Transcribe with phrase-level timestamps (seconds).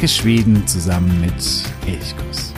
[0.00, 1.34] Entdecke Schweden zusammen mit
[1.86, 2.54] Elchkuss.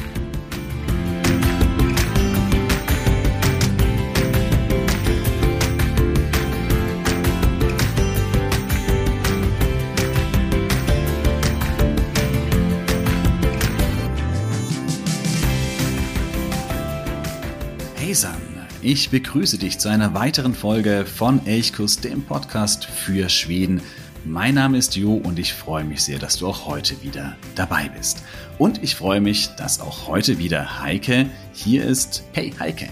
[17.97, 18.37] Heysan,
[18.83, 23.81] ich begrüße dich zu einer weiteren Folge von Elchkuss, dem Podcast für Schweden
[24.25, 27.89] mein Name ist Jo und ich freue mich sehr, dass du auch heute wieder dabei
[27.89, 28.23] bist.
[28.59, 32.23] Und ich freue mich, dass auch heute wieder Heike hier ist.
[32.33, 32.89] Hey Heike.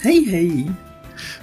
[0.00, 0.66] Hey, hey.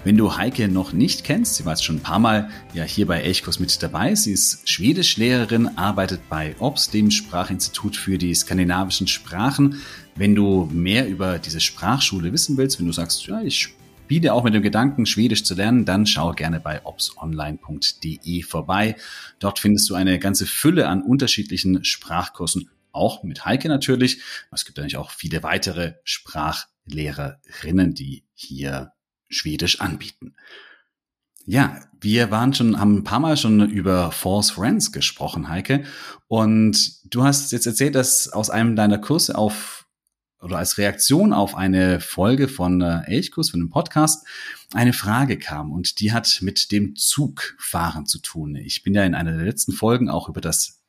[0.03, 3.07] Wenn du Heike noch nicht kennst, sie war jetzt schon ein paar Mal ja hier
[3.07, 4.15] bei Elchkurs mit dabei.
[4.15, 9.81] Sie ist Schwedischlehrerin, arbeitet bei OBS, dem Sprachinstitut für die skandinavischen Sprachen.
[10.15, 13.73] Wenn du mehr über diese Sprachschule wissen willst, wenn du sagst, ja, ich
[14.11, 18.97] Spiele auch mit dem Gedanken, Schwedisch zu lernen, dann schau gerne bei opsonline.de vorbei.
[19.39, 24.21] Dort findest du eine ganze Fülle an unterschiedlichen Sprachkursen, auch mit Heike natürlich.
[24.51, 28.91] Es gibt natürlich auch viele weitere Sprachlehrerinnen, die hier
[29.29, 30.35] Schwedisch anbieten.
[31.45, 35.85] Ja, wir waren schon, haben ein paar Mal schon über False Friends gesprochen, Heike.
[36.27, 39.80] Und du hast jetzt erzählt, dass aus einem deiner Kurse auf
[40.41, 44.25] oder als Reaktion auf eine Folge von äh, Elchkurs, von einem Podcast,
[44.73, 48.55] eine Frage kam und die hat mit dem Zugfahren zu tun.
[48.55, 50.81] Ich bin ja in einer der letzten Folgen auch über das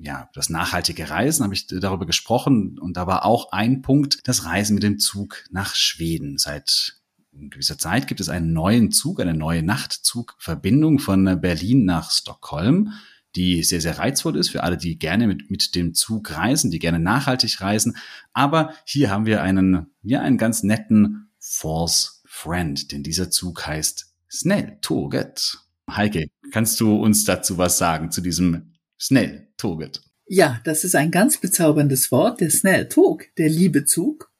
[0.00, 4.44] ja, das nachhaltige Reisen habe ich darüber gesprochen und da war auch ein Punkt das
[4.44, 6.36] Reisen mit dem Zug nach Schweden.
[6.36, 7.00] Seit
[7.32, 12.92] gewisser Zeit gibt es einen neuen Zug, eine neue Nachtzugverbindung von Berlin nach Stockholm
[13.36, 16.78] die sehr, sehr reizvoll ist für alle, die gerne mit, mit dem Zug reisen, die
[16.78, 17.96] gerne nachhaltig reisen.
[18.32, 24.14] Aber hier haben wir einen, ja, einen ganz netten False Friend, denn dieser Zug heißt
[24.30, 25.58] Snelltåget.
[25.90, 30.02] Heike, kannst du uns dazu was sagen, zu diesem Snelltåget?
[30.26, 34.30] Ja, das ist ein ganz bezauberndes Wort, der Snelltåg, der Liebezug.
[34.30, 34.33] Ähm,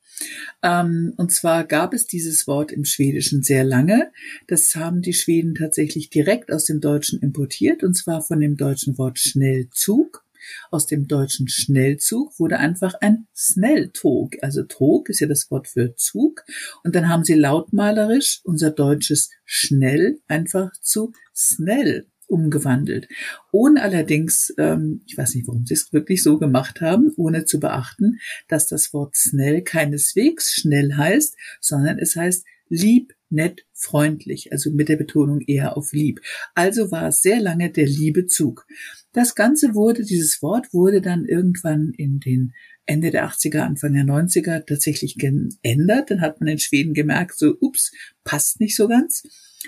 [0.65, 4.11] und zwar gab es dieses Wort im Schwedischen sehr lange.
[4.47, 8.97] Das haben die Schweden tatsächlich direkt aus dem Deutschen importiert, und zwar von dem deutschen
[8.97, 10.25] Wort Schnellzug.
[10.71, 14.37] Aus dem deutschen Schnellzug wurde einfach ein Snelltog.
[14.43, 16.45] Also Tog ist ja das Wort für Zug.
[16.83, 23.09] Und dann haben sie lautmalerisch unser deutsches Schnell einfach zu Snell umgewandelt,
[23.53, 27.61] ohne allerdings, ähm, ich weiß nicht, warum sie es wirklich so gemacht haben, ohne zu
[27.61, 28.19] beachten,
[28.49, 34.89] dass das Wort schnell keineswegs schnell heißt, sondern es heißt lieb, nett, freundlich, also mit
[34.89, 36.21] der Betonung eher auf lieb.
[36.55, 38.67] Also war es sehr lange der Liebezug.
[39.13, 42.53] Das Ganze wurde, dieses Wort wurde dann irgendwann in den
[42.87, 46.11] Ende der 80er, Anfang der 90er tatsächlich geändert.
[46.11, 47.93] Dann hat man in Schweden gemerkt, so, ups,
[48.25, 49.23] passt nicht so ganz.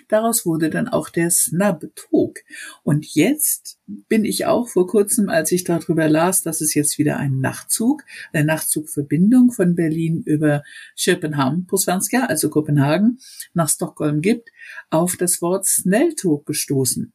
[0.09, 2.39] Daraus wurde dann auch der Snub-Tog.
[2.83, 7.17] Und jetzt bin ich auch vor kurzem, als ich darüber las, dass es jetzt wieder
[7.19, 8.03] einen Nachtzug,
[8.33, 10.63] eine Nachtzugverbindung von Berlin über
[11.03, 13.19] Köpenhamn, Posvanska, also Kopenhagen,
[13.55, 14.51] nach Stockholm gibt,
[14.91, 17.13] auf das Wort Snelltog gestoßen.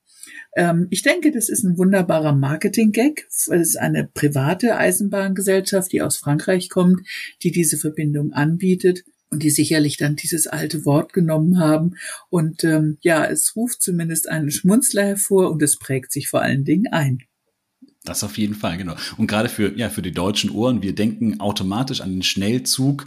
[0.55, 3.27] Ähm, ich denke, das ist ein wunderbarer Marketing-Gag.
[3.29, 7.01] Es ist eine private Eisenbahngesellschaft, die aus Frankreich kommt,
[7.43, 11.95] die diese Verbindung anbietet und die sicherlich dann dieses alte Wort genommen haben.
[12.29, 16.65] Und ähm, ja, es ruft zumindest einen Schmunzler hervor und es prägt sich vor allen
[16.65, 17.19] Dingen ein.
[18.03, 18.95] Das auf jeden Fall, genau.
[19.17, 23.05] Und gerade für, ja, für die deutschen Ohren, wir denken automatisch an den Schnellzug.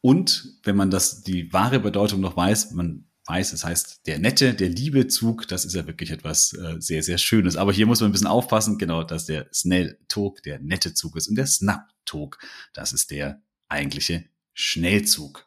[0.00, 4.52] Und wenn man das, die wahre Bedeutung noch weiß, man weiß, es heißt der nette,
[4.52, 7.56] der liebe Zug, das ist ja wirklich etwas äh, sehr, sehr Schönes.
[7.56, 11.28] Aber hier muss man ein bisschen aufpassen, genau, dass der Snelltog der nette Zug ist
[11.28, 12.38] und der Snap-Tog,
[12.74, 14.24] das ist der eigentliche
[14.54, 15.44] Schnellzug.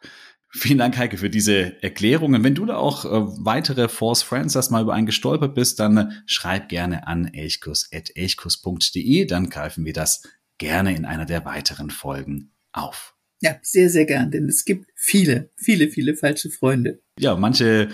[0.50, 2.42] Vielen Dank, Heike, für diese Erklärungen.
[2.42, 3.10] Wenn du da auch äh,
[3.44, 9.26] weitere Force Friends hast, mal über einen gestolpert bist, dann äh, schreib gerne an elchkus.elchkus.de,
[9.26, 10.22] dann greifen wir das
[10.56, 13.17] gerne in einer der weiteren Folgen auf.
[13.40, 17.00] Ja, sehr, sehr gern, denn es gibt viele, viele, viele falsche Freunde.
[17.18, 17.88] Ja, manche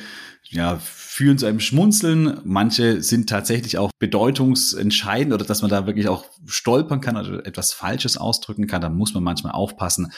[0.50, 6.08] ja, führen zu einem Schmunzeln, manche sind tatsächlich auch bedeutungsentscheidend oder dass man da wirklich
[6.08, 10.12] auch stolpern kann oder etwas Falsches ausdrücken kann, da muss man manchmal aufpassen.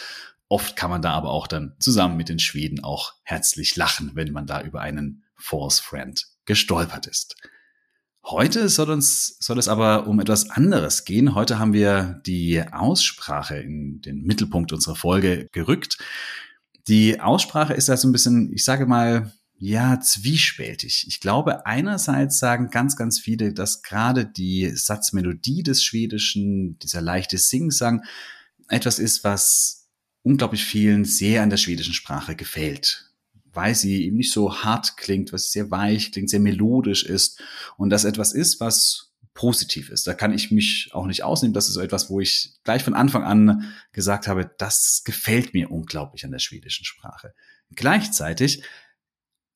[0.48, 4.32] Oft kann man da aber auch dann zusammen mit den Schweden auch herzlich lachen, wenn
[4.32, 7.36] man da über einen Force Friend gestolpert ist.
[8.28, 11.36] Heute soll uns, soll es aber um etwas anderes gehen.
[11.36, 15.98] Heute haben wir die Aussprache in den Mittelpunkt unserer Folge gerückt.
[16.88, 21.04] Die Aussprache ist da so ein bisschen, ich sage mal, ja, zwiespältig.
[21.06, 27.38] Ich glaube, einerseits sagen ganz, ganz viele, dass gerade die Satzmelodie des Schwedischen, dieser leichte
[27.38, 28.02] Singsang,
[28.68, 29.88] etwas ist, was
[30.22, 33.08] unglaublich vielen sehr an der schwedischen Sprache gefällt,
[33.56, 37.40] weil sie eben nicht so hart klingt, was sehr weich klingt, sehr melodisch ist
[37.76, 40.06] und das etwas ist, was positiv ist.
[40.06, 41.54] Da kann ich mich auch nicht ausnehmen.
[41.54, 45.70] Das ist so etwas, wo ich gleich von Anfang an gesagt habe, das gefällt mir
[45.70, 47.34] unglaublich an der schwedischen Sprache.
[47.74, 48.62] Gleichzeitig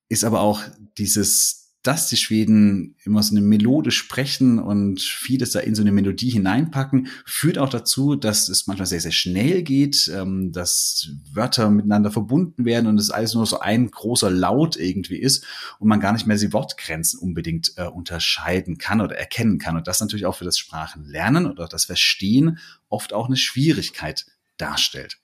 [0.08, 0.62] ist aber auch
[0.98, 5.92] dieses dass die Schweden immer so eine Melode sprechen und vieles da in so eine
[5.92, 11.70] Melodie hineinpacken, führt auch dazu, dass es manchmal sehr, sehr schnell geht, ähm, dass Wörter
[11.70, 15.46] miteinander verbunden werden und es alles nur so ein großer Laut irgendwie ist
[15.78, 19.76] und man gar nicht mehr die Wortgrenzen unbedingt äh, unterscheiden kann oder erkennen kann.
[19.76, 24.26] Und das natürlich auch für das Sprachenlernen oder das Verstehen oft auch eine Schwierigkeit
[24.58, 25.18] darstellt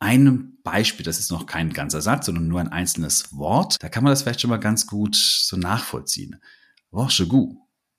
[0.00, 4.04] einem Beispiel, das ist noch kein ganzer Satz, sondern nur ein einzelnes Wort, da kann
[4.04, 6.40] man das vielleicht schon mal ganz gut so nachvollziehen.
[6.90, 7.56] Waschegu,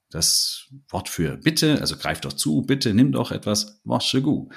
[0.10, 4.50] das Wort für bitte, also greif doch zu, bitte, nimm doch etwas, Waschegu.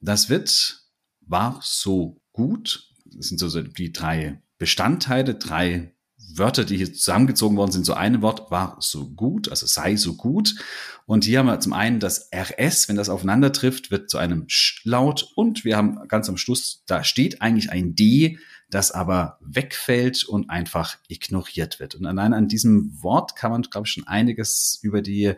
[0.00, 0.86] Das wird
[1.28, 5.95] war so gut, das sind so die drei Bestandteile, drei
[6.38, 10.14] Wörter, die hier zusammengezogen worden sind, so ein Wort war so gut, also sei so
[10.14, 10.54] gut.
[11.06, 14.44] Und hier haben wir zum einen das RS, wenn das aufeinander trifft, wird zu einem
[14.48, 15.32] Sch-Laut.
[15.36, 18.38] Und wir haben ganz am Schluss, da steht eigentlich ein D,
[18.70, 21.94] das aber wegfällt und einfach ignoriert wird.
[21.94, 25.34] Und allein an diesem Wort kann man, glaube ich, schon einiges über die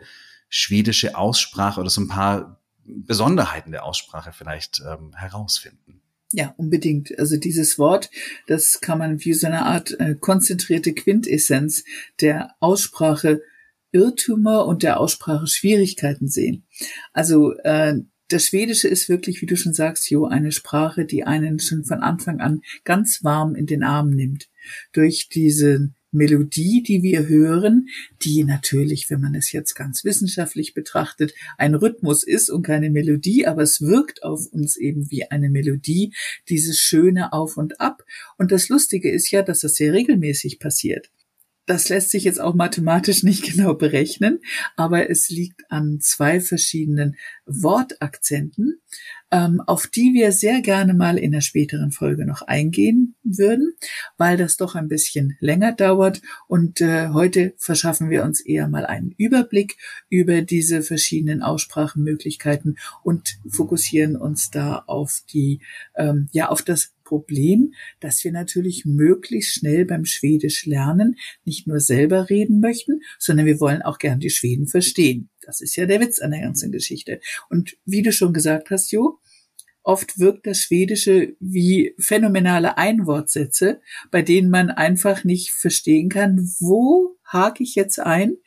[0.49, 6.01] schwedische Aussprache oder so ein paar Besonderheiten der Aussprache vielleicht ähm, herausfinden.
[6.31, 7.17] Ja, unbedingt.
[7.17, 8.11] Also dieses Wort,
[8.45, 11.83] das kann man wie so eine Art äh, konzentrierte Quintessenz
[12.21, 13.41] der Aussprache
[13.91, 16.67] Irrtümer und der Aussprache Schwierigkeiten sehen.
[17.13, 17.95] Also äh,
[18.27, 22.01] das Schwedische ist wirklich, wie du schon sagst, Jo, eine Sprache, die einen schon von
[22.01, 24.49] Anfang an ganz warm in den Arm nimmt.
[24.93, 27.87] Durch diesen Melodie, die wir hören,
[28.23, 33.45] die natürlich, wenn man es jetzt ganz wissenschaftlich betrachtet, ein Rhythmus ist und keine Melodie,
[33.45, 36.13] aber es wirkt auf uns eben wie eine Melodie,
[36.49, 38.03] dieses schöne Auf und Ab.
[38.37, 41.11] Und das Lustige ist ja, dass das sehr regelmäßig passiert.
[41.69, 44.39] Das lässt sich jetzt auch mathematisch nicht genau berechnen,
[44.75, 47.15] aber es liegt an zwei verschiedenen
[47.45, 48.81] Wortakzenten,
[49.31, 53.73] ähm, auf die wir sehr gerne mal in der späteren Folge noch eingehen würden,
[54.17, 58.85] weil das doch ein bisschen länger dauert und äh, heute verschaffen wir uns eher mal
[58.85, 59.77] einen Überblick
[60.09, 65.61] über diese verschiedenen Aussprachenmöglichkeiten und fokussieren uns da auf die
[65.95, 71.79] ähm, ja auf das Problem, dass wir natürlich möglichst schnell beim Schwedisch lernen nicht nur
[71.79, 75.29] selber reden möchten, sondern wir wollen auch gern die Schweden verstehen.
[75.49, 77.19] Das ist ja der Witz an der ganzen Geschichte.
[77.49, 79.17] Und wie du schon gesagt hast, Jo,
[79.81, 83.81] oft wirkt das Schwedische wie phänomenale Einwortsätze,
[84.11, 88.37] bei denen man einfach nicht verstehen kann, wo hake ich jetzt ein?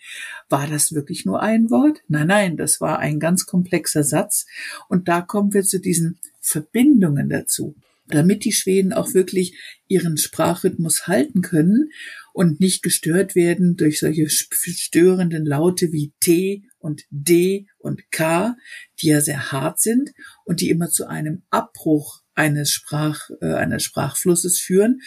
[0.48, 2.02] War das wirklich nur ein Wort?
[2.06, 4.46] Nein, nein, das war ein ganz komplexer Satz.
[4.88, 7.74] Und da kommen wir zu diesen Verbindungen dazu
[8.08, 9.56] damit die Schweden auch wirklich
[9.88, 11.90] ihren Sprachrhythmus halten können
[12.32, 18.56] und nicht gestört werden durch solche störenden Laute wie T und D und K,
[19.00, 20.12] die ja sehr hart sind
[20.44, 25.00] und die immer zu einem Abbruch eines Sprach, äh, eines Sprachflusses führen,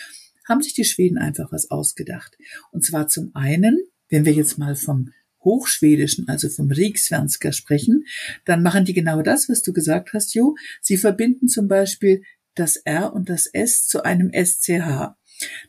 [0.48, 2.38] haben sich die Schweden einfach was ausgedacht.
[2.72, 3.80] Und zwar zum einen,
[4.10, 5.12] wenn wir jetzt mal vom
[5.44, 8.06] Hochschwedischen, also vom Riksvenska sprechen,
[8.46, 10.56] dann machen die genau das, was du gesagt hast, Jo.
[10.82, 12.24] Sie verbinden zum Beispiel
[12.56, 15.16] das R und das S zu einem SCH.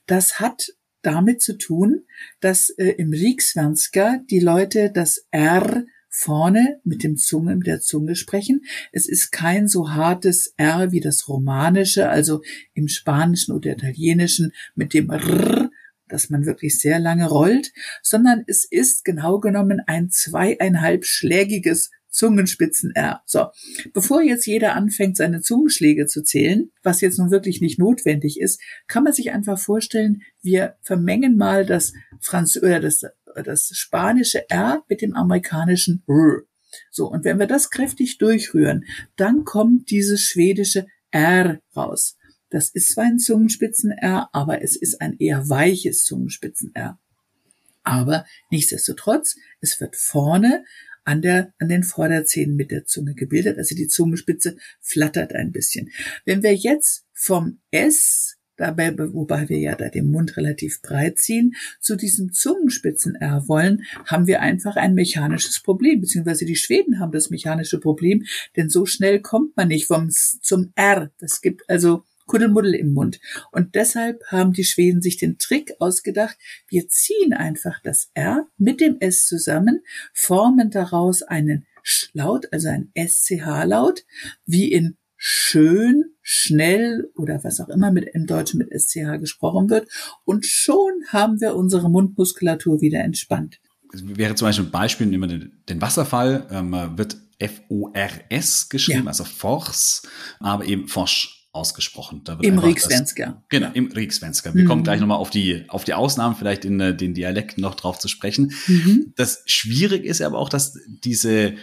[0.06, 0.68] Das hat
[1.02, 2.04] damit zu tun,
[2.40, 5.84] dass äh, im Riksvenska die Leute das R
[6.18, 8.64] vorne mit dem Zunge, mit der Zunge sprechen.
[8.90, 12.40] Es ist kein so hartes R wie das Romanische, also
[12.72, 15.70] im Spanischen oder Italienischen mit dem R,
[16.08, 17.70] dass man wirklich sehr lange rollt,
[18.02, 23.20] sondern es ist genau genommen ein zweieinhalb schlägiges Zungenspitzen R.
[23.26, 23.48] So,
[23.92, 28.58] bevor jetzt jeder anfängt, seine Zungenschläge zu zählen, was jetzt nun wirklich nicht notwendig ist,
[28.86, 33.02] kann man sich einfach vorstellen, wir vermengen mal das Franz oder das,
[33.42, 36.42] das spanische R mit dem amerikanischen R.
[36.90, 38.84] So, und wenn wir das kräftig durchrühren,
[39.16, 42.16] dann kommt dieses schwedische R raus.
[42.50, 46.98] Das ist zwar ein Zungenspitzen-R, aber es ist ein eher weiches Zungenspitzen-R.
[47.82, 50.64] Aber nichtsdestotrotz, es wird vorne
[51.04, 53.58] an der, an den Vorderzähnen mit der Zunge gebildet.
[53.58, 55.90] Also die Zungenspitze flattert ein bisschen.
[56.24, 61.54] Wenn wir jetzt vom S dabei, wobei wir ja da den Mund relativ breit ziehen,
[61.80, 67.12] zu diesem Zungenspitzen R wollen, haben wir einfach ein mechanisches Problem, beziehungsweise die Schweden haben
[67.12, 68.24] das mechanische Problem,
[68.56, 71.10] denn so schnell kommt man nicht vom zum R.
[71.18, 73.20] Das gibt also Kuddelmuddel im Mund.
[73.52, 76.36] Und deshalb haben die Schweden sich den Trick ausgedacht,
[76.68, 79.82] wir ziehen einfach das R mit dem S zusammen,
[80.12, 84.04] formen daraus einen Schlaut, also ein SCH-Laut,
[84.44, 84.96] wie in
[85.28, 89.88] schön, schnell oder was auch immer mit im Deutschen mit SCH gesprochen wird.
[90.24, 93.58] Und schon haben wir unsere Mundmuskulatur wieder entspannt.
[93.92, 99.08] wäre zum Beispiel ein Beispiel, nehmen wir den, Wasserfall, ähm, wird F-O-R-S geschrieben, ja.
[99.08, 100.02] also Force,
[100.38, 102.22] aber eben Forsch ausgesprochen.
[102.42, 103.42] Im Rieksvenska.
[103.48, 104.54] Genau, im Rieksvenska.
[104.54, 104.68] Wir mhm.
[104.68, 107.98] kommen gleich nochmal auf die, auf die Ausnahmen, vielleicht in äh, den Dialekten noch drauf
[107.98, 108.52] zu sprechen.
[108.68, 109.12] Mhm.
[109.16, 111.56] Das schwierig ist aber auch, dass diese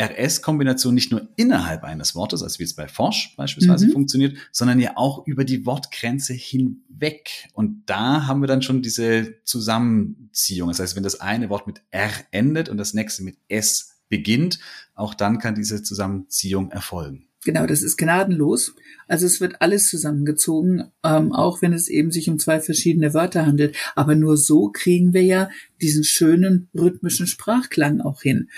[0.00, 3.92] RS-Kombination nicht nur innerhalb eines Wortes, also wie es bei Forsch beispielsweise mhm.
[3.92, 7.48] funktioniert, sondern ja auch über die Wortgrenze hinweg.
[7.52, 10.68] Und da haben wir dann schon diese Zusammenziehung.
[10.68, 14.60] Das heißt, wenn das eine Wort mit R endet und das nächste mit S beginnt,
[14.94, 17.28] auch dann kann diese Zusammenziehung erfolgen.
[17.44, 18.74] Genau, das ist gnadenlos.
[19.06, 23.46] Also es wird alles zusammengezogen, ähm, auch wenn es eben sich um zwei verschiedene Wörter
[23.46, 23.76] handelt.
[23.94, 25.50] Aber nur so kriegen wir ja
[25.80, 28.48] diesen schönen rhythmischen Sprachklang auch hin.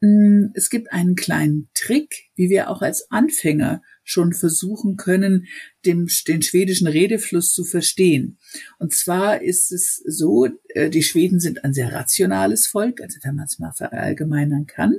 [0.00, 5.46] Mm, es gibt einen kleinen Trick, wie wir auch als Anfänger schon versuchen können,
[5.84, 8.38] den schwedischen Redefluss zu verstehen.
[8.78, 13.34] Und zwar ist es so, äh, die Schweden sind ein sehr rationales Volk, also wenn
[13.34, 14.98] man es mal verallgemeinern kann.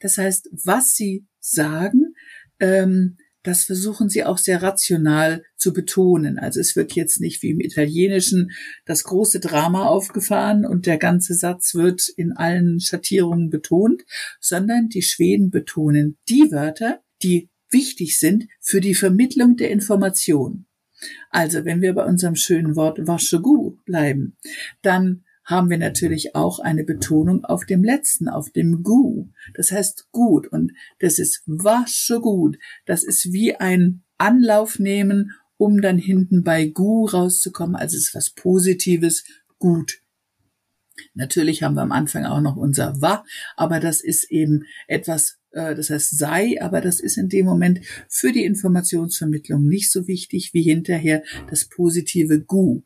[0.00, 2.14] Das heißt, was sie sagen,
[2.60, 6.38] ähm, das versuchen sie auch sehr rational zu betonen.
[6.38, 8.50] Also es wird jetzt nicht wie im Italienischen
[8.86, 14.02] das große Drama aufgefahren und der ganze Satz wird in allen Schattierungen betont,
[14.40, 20.66] sondern die Schweden betonen die Wörter, die wichtig sind für die Vermittlung der Information.
[21.30, 24.36] Also wenn wir bei unserem schönen Wort Varsågod bleiben,
[24.80, 29.28] dann haben wir natürlich auch eine Betonung auf dem letzten, auf dem Gu.
[29.54, 32.58] Das heißt gut und das ist wasche gut.
[32.86, 37.76] Das ist wie ein Anlauf nehmen, um dann hinten bei Gu rauszukommen.
[37.76, 39.24] Also es ist was Positives,
[39.58, 40.00] gut.
[41.14, 43.24] Natürlich haben wir am Anfang auch noch unser Wa,
[43.56, 47.80] aber das ist eben etwas, äh, das heißt sei, aber das ist in dem Moment
[48.08, 52.82] für die Informationsvermittlung nicht so wichtig wie hinterher das positive Gu.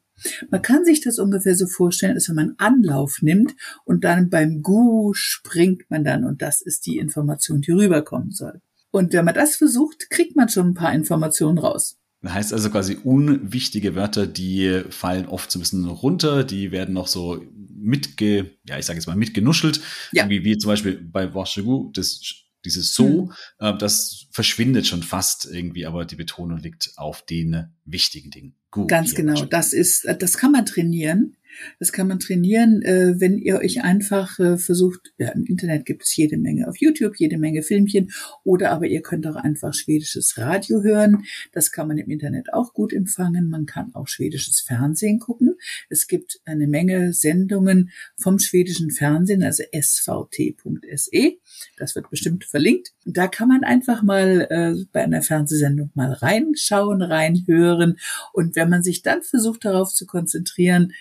[0.50, 4.62] Man kann sich das ungefähr so vorstellen, als wenn man Anlauf nimmt und dann beim
[4.62, 8.60] Gu springt man dann und das ist die Information, die rüberkommen soll.
[8.90, 11.96] Und wenn man das versucht, kriegt man schon ein paar Informationen raus.
[12.20, 16.94] Das heißt also quasi unwichtige Wörter, die fallen oft so ein bisschen runter, die werden
[16.94, 17.44] noch so
[17.80, 19.80] mitge, ja, ich sage jetzt mal mitgenuschelt.
[20.12, 20.28] Ja.
[20.28, 22.20] Wie zum Beispiel bei Washegu, das
[22.64, 28.30] dieses So, äh, das verschwindet schon fast irgendwie, aber die Betonung liegt auf den wichtigen
[28.30, 28.54] Dingen.
[28.70, 29.44] Gut, Ganz genau.
[29.46, 31.36] Das ist, das kann man trainieren.
[31.78, 36.04] Das kann man trainieren, äh, wenn ihr euch einfach äh, versucht, ja, im Internet gibt
[36.04, 38.10] es jede Menge, auf YouTube jede Menge Filmchen,
[38.44, 41.24] oder aber ihr könnt auch einfach schwedisches Radio hören.
[41.52, 43.48] Das kann man im Internet auch gut empfangen.
[43.48, 45.56] Man kann auch schwedisches Fernsehen gucken.
[45.88, 51.38] Es gibt eine Menge Sendungen vom schwedischen Fernsehen, also svt.se.
[51.76, 52.92] Das wird bestimmt verlinkt.
[53.04, 57.98] Da kann man einfach mal äh, bei einer Fernsehsendung mal reinschauen, reinhören.
[58.32, 60.92] Und wenn man sich dann versucht, darauf zu konzentrieren,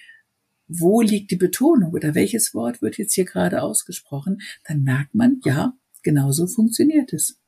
[0.68, 5.40] wo liegt die Betonung oder welches Wort wird jetzt hier gerade ausgesprochen, dann merkt man,
[5.44, 7.40] ja, genauso funktioniert es.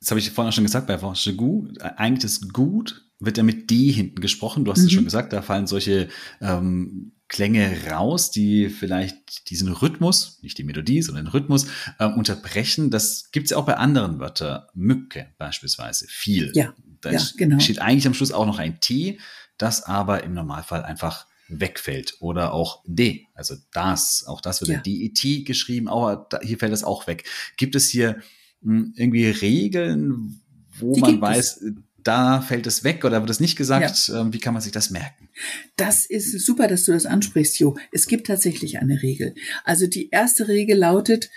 [0.00, 1.80] Das habe ich vorhin auch schon gesagt bei Force Gut.
[1.82, 4.64] Eigentlich das Gut wird ja mit D hinten gesprochen.
[4.64, 4.86] Du hast mhm.
[4.86, 6.08] es schon gesagt, da fallen solche
[6.40, 11.66] ähm, Klänge raus, die vielleicht diesen Rhythmus, nicht die Melodie, sondern den Rhythmus
[11.98, 12.90] äh, unterbrechen.
[12.90, 14.62] Das gibt's ja auch bei anderen Wörtern.
[14.74, 16.50] Mücke beispielsweise, viel.
[16.54, 17.60] Ja, da ja, genau.
[17.60, 19.20] steht eigentlich am Schluss auch noch ein T,
[19.58, 22.16] das aber im Normalfall einfach wegfällt.
[22.20, 24.78] Oder auch D, also das, auch das wird ja.
[24.80, 27.24] DET geschrieben, aber hier fällt es auch weg.
[27.56, 28.20] Gibt es hier
[28.60, 30.40] mh, hm, irgendwie Regeln,
[30.78, 31.72] wo Die man weiß, es.
[32.02, 34.08] da fällt es weg oder wird es nicht gesagt?
[34.08, 34.20] Ja.
[34.20, 35.28] Ähm, wie kann man sich das merken?
[35.76, 37.76] Das ist super, dass du das ansprichst, Jo.
[37.92, 39.34] Es gibt tatsächlich eine Regel.
[39.64, 41.30] Also die erste Regel lautet,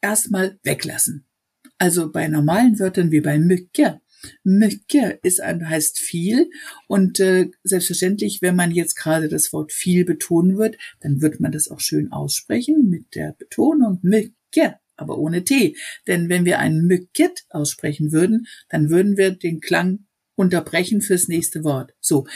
[0.00, 1.26] erstmal weglassen.
[1.78, 4.00] Also bei normalen Wörtern wie bei Mücke
[4.44, 6.50] Mycket ist ein, heißt viel
[6.86, 11.52] und äh, selbstverständlich, wenn man jetzt gerade das Wort viel betonen wird, dann wird man
[11.52, 15.76] das auch schön aussprechen mit der Betonung Mycket, aber ohne T.
[16.06, 21.64] Denn wenn wir ein Mycket aussprechen würden, dann würden wir den Klang unterbrechen fürs nächste
[21.64, 21.94] Wort.
[22.00, 22.26] So.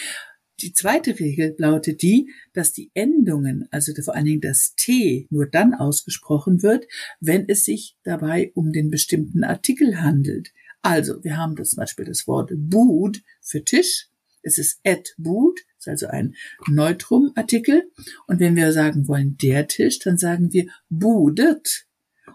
[0.60, 5.46] Die zweite Regel lautet die, dass die Endungen, also vor allen Dingen das T, nur
[5.46, 6.86] dann ausgesprochen wird,
[7.18, 10.52] wenn es sich dabei um den bestimmten Artikel handelt.
[10.84, 14.08] Also, wir haben das zum Beispiel das Wort Bud für Tisch.
[14.42, 16.34] Es ist et Bud, ist also ein
[16.68, 17.90] Neutrum-Artikel.
[18.26, 21.86] Und wenn wir sagen wollen der Tisch, dann sagen wir budet.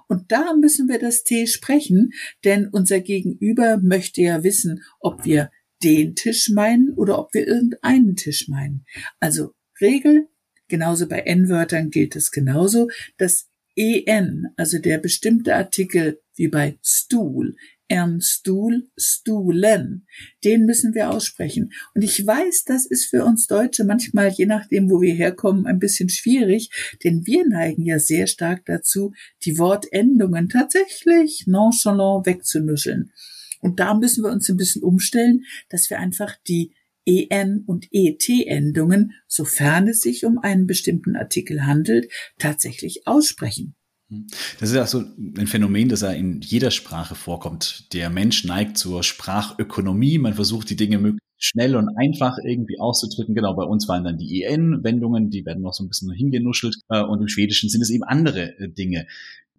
[0.07, 2.09] Und da müssen wir das T sprechen,
[2.43, 5.51] denn unser Gegenüber möchte ja wissen, ob wir
[5.83, 8.83] den Tisch meinen oder ob wir irgendeinen Tisch meinen.
[9.19, 10.27] Also Regel,
[10.67, 12.89] genauso bei N-Wörtern gilt es genauso,
[13.19, 17.55] dass EN, also der bestimmte Artikel wie bei Stuhl,
[17.89, 20.07] en Stuhl, Stuhlen.
[20.43, 21.71] Den müssen wir aussprechen.
[21.93, 25.79] Und ich weiß, das ist für uns Deutsche manchmal, je nachdem, wo wir herkommen, ein
[25.79, 26.69] bisschen schwierig,
[27.03, 29.11] denn wir neigen ja sehr stark dazu,
[29.43, 33.11] die Wortendungen tatsächlich nonchalant wegzunuscheln.
[33.61, 36.73] Und da müssen wir uns ein bisschen umstellen, dass wir einfach die
[37.05, 43.75] en und et-Endungen, sofern es sich um einen bestimmten Artikel handelt, tatsächlich aussprechen.
[44.59, 47.93] Das ist ja so ein Phänomen, das ja in jeder Sprache vorkommt.
[47.93, 50.17] Der Mensch neigt zur Sprachökonomie.
[50.17, 53.35] Man versucht die Dinge möglichst schnell und einfach irgendwie auszudrücken.
[53.35, 56.75] Genau, bei uns waren dann die EN-Wendungen, die werden noch so ein bisschen hingenuschelt.
[56.89, 59.05] Äh, und im Schwedischen sind es eben andere äh, Dinge.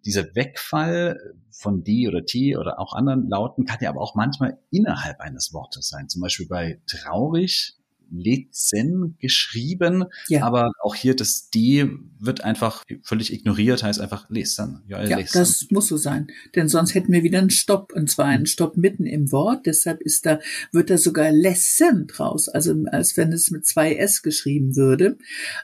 [0.05, 1.17] Dieser Wegfall
[1.51, 5.53] von die oder T oder auch anderen Lauten kann ja aber auch manchmal innerhalb eines
[5.53, 6.09] Wortes sein.
[6.09, 7.77] Zum Beispiel bei traurig
[8.11, 10.43] Lezen geschrieben, ja.
[10.43, 11.89] aber auch hier das D
[12.19, 14.83] wird einfach völlig ignoriert, heißt einfach lesen.
[14.87, 15.39] Ja, ja lesen.
[15.39, 18.77] das muss so sein, denn sonst hätten wir wieder einen Stopp und zwar einen Stopp
[18.77, 19.65] mitten im Wort.
[19.65, 20.39] Deshalb ist da
[20.71, 25.17] wird da sogar lesen draus, also als wenn es mit zwei S geschrieben würde.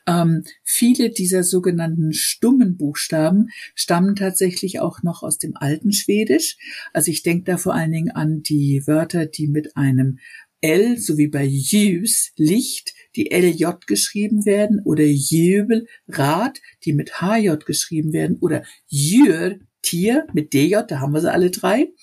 [0.08, 6.58] Ähm, viele dieser sogenannten stummen Buchstaben stammen tatsächlich auch noch aus dem alten Schwedisch.
[6.94, 10.20] Also ich denke da vor allen Dingen an die Wörter, die mit einem
[10.62, 17.58] L sowie bei Jüs Licht, die LJ geschrieben werden, oder Jöbel Rad, die mit HJ
[17.66, 21.94] geschrieben werden, oder Jür Tier mit DJ, da haben wir sie alle drei.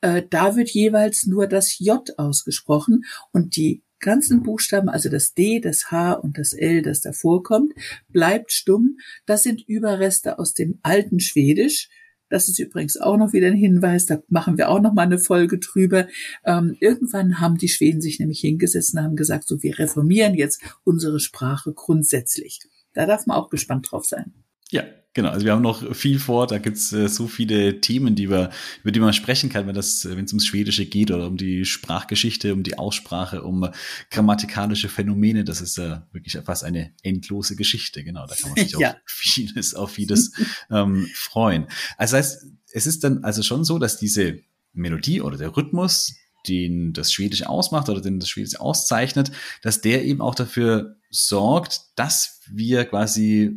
[0.00, 5.60] Äh, da wird jeweils nur das J ausgesprochen und die ganzen Buchstaben, also das D,
[5.60, 7.72] das H und das L, das davor kommt,
[8.08, 8.98] bleibt stumm.
[9.26, 11.88] Das sind Überreste aus dem alten Schwedisch.
[12.28, 15.18] Das ist übrigens auch noch wieder ein Hinweis, da machen wir auch noch mal eine
[15.18, 16.08] Folge drüber.
[16.44, 20.60] Ähm, irgendwann haben die Schweden sich nämlich hingesessen und haben gesagt, so wir reformieren jetzt
[20.84, 22.60] unsere Sprache grundsätzlich.
[22.92, 24.32] Da darf man auch gespannt drauf sein.
[24.70, 24.84] Ja,
[25.16, 25.30] genau.
[25.30, 26.46] Also wir haben noch viel vor.
[26.46, 28.50] Da gibt's äh, so viele Themen, die wir,
[28.82, 31.64] über die man sprechen kann, wenn das, wenn es ums Schwedische geht oder um die
[31.64, 33.68] Sprachgeschichte, um die Aussprache, um
[34.10, 35.42] grammatikalische Phänomene.
[35.42, 38.04] Das ist äh, wirklich fast eine endlose Geschichte.
[38.04, 38.90] Genau, da kann man sich ja.
[38.90, 40.32] auf vieles, auf vieles
[40.70, 41.66] ähm, freuen.
[41.96, 44.38] Also das heißt, es ist dann also schon so, dass diese
[44.74, 46.14] Melodie oder der Rhythmus,
[46.46, 51.80] den das Schwedische ausmacht oder den das Schwedische auszeichnet, dass der eben auch dafür sorgt,
[51.96, 53.56] dass wir quasi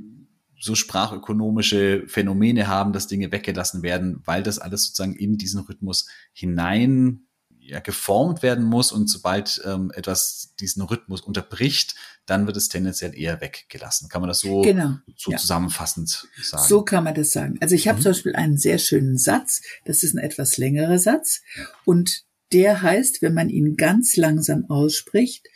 [0.60, 6.08] so sprachökonomische Phänomene haben, dass Dinge weggelassen werden, weil das alles sozusagen in diesen Rhythmus
[6.34, 7.22] hinein
[7.70, 11.96] ja, geformt werden muss und sobald ähm, etwas diesen Rhythmus unterbricht,
[12.26, 14.10] dann wird es tendenziell eher weggelassen.
[14.10, 15.38] Kann man das so, genau, so ja.
[15.38, 16.64] zusammenfassend sagen?
[16.68, 17.58] So kann man das sagen.
[17.62, 18.04] Also ich habe mhm.
[18.04, 21.42] zum Beispiel einen sehr schönen Satz, das ist ein etwas längerer Satz
[21.86, 25.48] und der heißt, wenn man ihn ganz langsam ausspricht,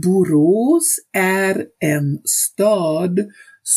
[0.00, 3.28] Borås är en stad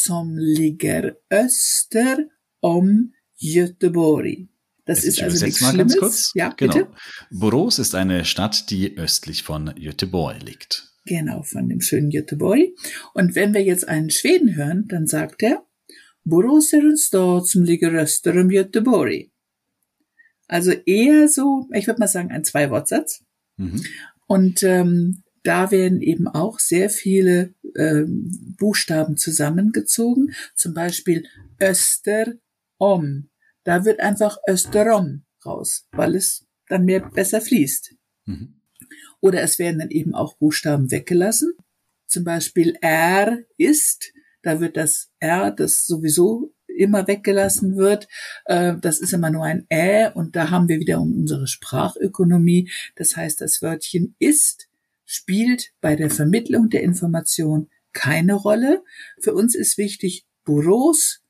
[0.04, 2.26] som ligger öster
[2.62, 4.48] om Göteborg.
[4.86, 5.98] Das ist also nichts Schlimmes.
[5.98, 6.32] Kurz.
[6.36, 6.74] Ja, genau.
[6.74, 6.88] bitte.
[7.32, 10.92] Borås ist eine Stadt, die östlich von Göteborg liegt.
[11.06, 12.70] Genau, von dem schönen Göteborg.
[13.14, 15.66] Und wenn wir jetzt einen Schweden hören, dann sagt er,
[16.24, 19.32] Borås är en stad som ligger öster om Göteborg.
[20.48, 23.24] Also eher so, ich würde mal sagen, ein Zwei-Wortsatz.
[23.58, 23.84] Mhm.
[24.28, 28.04] Und ähm, da werden eben auch sehr viele äh,
[28.58, 31.26] Buchstaben zusammengezogen, zum Beispiel
[31.62, 33.30] Österom.
[33.64, 37.96] Da wird einfach Österom raus, weil es dann mehr besser fließt.
[38.26, 38.60] Mhm.
[39.22, 41.54] Oder es werden dann eben auch Buchstaben weggelassen.
[42.08, 48.08] Zum Beispiel R ist, da wird das R, das sowieso immer weggelassen wird.
[48.46, 52.70] Äh, das ist immer nur ein Ä und da haben wir wieder um unsere Sprachökonomie.
[52.96, 54.70] Das heißt, das Wörtchen ist
[55.06, 58.84] spielt bei der Vermittlung der Information keine Rolle.
[59.22, 61.22] Für uns ist wichtig Büros,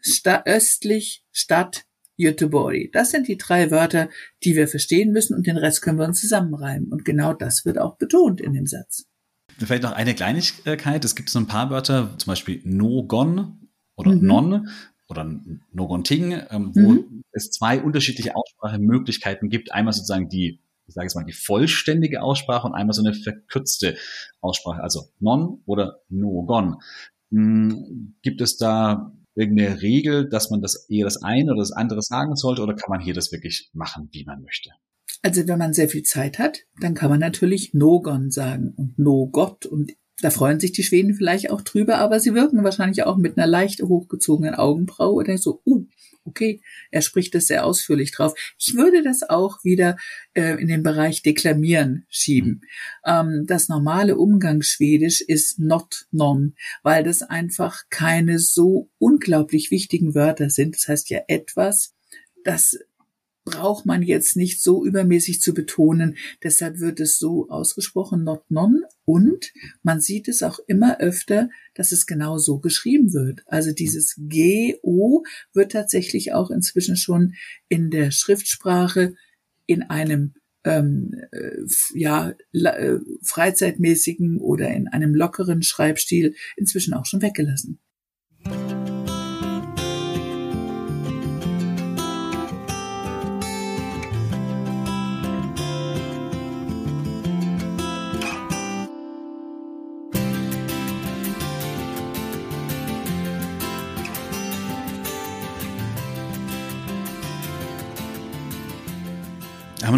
[0.00, 1.84] sta östlich, Stadt,
[2.18, 2.92] Göteborg.
[2.92, 4.08] Das sind die drei Wörter,
[4.42, 6.90] die wir verstehen müssen und den Rest können wir uns zusammenreimen.
[6.90, 9.06] Und genau das wird auch betont in dem Satz.
[9.58, 11.04] Vielleicht noch eine Kleinigkeit.
[11.04, 14.26] Es gibt so ein paar Wörter, zum Beispiel Nogon oder mhm.
[14.26, 14.68] Non
[15.08, 15.40] oder
[15.72, 17.22] Nogonting, ähm, wo mhm.
[17.32, 19.72] es zwei unterschiedliche Aussprachemöglichkeiten gibt.
[19.72, 23.96] Einmal sozusagen die ich sage jetzt mal, die vollständige Aussprache und einmal so eine verkürzte
[24.40, 26.76] Aussprache, also non oder no gon.
[27.30, 32.02] Hm, gibt es da irgendeine Regel, dass man das eher das eine oder das andere
[32.02, 34.70] sagen sollte oder kann man hier das wirklich machen, wie man möchte?
[35.22, 39.28] Also wenn man sehr viel Zeit hat, dann kann man natürlich Nogon sagen und No
[39.30, 43.18] Gott und da freuen sich die Schweden vielleicht auch drüber, aber sie wirken wahrscheinlich auch
[43.18, 45.84] mit einer leicht hochgezogenen Augenbraue oder so, uh,
[46.26, 46.60] okay,
[46.90, 48.34] er spricht das sehr ausführlich drauf.
[48.58, 49.96] Ich würde das auch wieder
[50.34, 52.62] äh, in den Bereich Deklamieren schieben.
[53.04, 60.50] Ähm, das normale Umgangsschwedisch ist not non, weil das einfach keine so unglaublich wichtigen Wörter
[60.50, 60.74] sind.
[60.74, 61.94] Das heißt ja etwas,
[62.44, 62.78] das
[63.46, 66.16] braucht man jetzt nicht so übermäßig zu betonen.
[66.42, 68.82] Deshalb wird es so ausgesprochen, not non.
[69.06, 73.42] Und man sieht es auch immer öfter, dass es genau so geschrieben wird.
[73.46, 77.34] Also dieses GO wird tatsächlich auch inzwischen schon
[77.68, 79.14] in der Schriftsprache
[79.66, 81.62] in einem ähm, äh,
[81.94, 87.78] ja, äh, freizeitmäßigen oder in einem lockeren Schreibstil inzwischen auch schon weggelassen.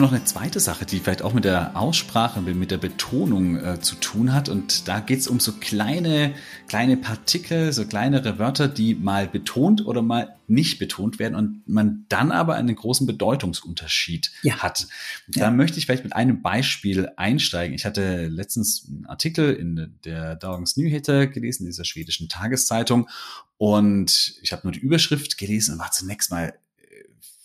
[0.09, 3.95] Noch eine zweite Sache, die vielleicht auch mit der Aussprache, mit der Betonung äh, zu
[3.97, 4.49] tun hat.
[4.49, 6.35] Und da geht es um so kleine,
[6.67, 12.07] kleine Partikel, so kleinere Wörter, die mal betont oder mal nicht betont werden und man
[12.09, 14.59] dann aber einen großen Bedeutungsunterschied ja.
[14.59, 14.87] hat.
[15.29, 15.51] Da ja.
[15.51, 17.75] möchte ich vielleicht mit einem Beispiel einsteigen.
[17.75, 23.11] Ich hatte letztens einen Artikel in der Dagens Nyheter gelesen, dieser schwedischen Tageszeitung.
[23.59, 26.55] Und ich habe nur die Überschrift gelesen und war zunächst mal